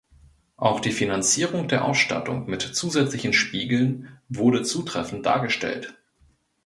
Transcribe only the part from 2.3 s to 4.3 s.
mit zusätzlichen Spiegeln